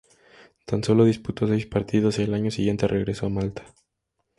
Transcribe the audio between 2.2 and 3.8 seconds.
al año siguiente regresó a Malta.